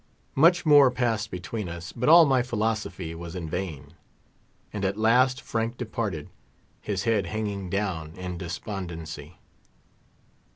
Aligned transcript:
Much 0.33 0.65
more 0.65 0.89
passed 0.89 1.29
between 1.29 1.69
us, 1.69 1.91
but 1.91 2.09
all 2.09 2.25
my 2.25 2.41
philosophy 2.41 3.13
was 3.13 3.35
in 3.35 3.47
vain, 3.47 3.93
and 4.73 4.83
at 4.83 4.97
last 4.97 5.39
Frank 5.39 5.77
departed, 5.77 6.27
his 6.81 7.03
head 7.03 7.27
hanging 7.27 7.69
down 7.69 8.13
in 8.15 8.35
despondency. 8.35 9.37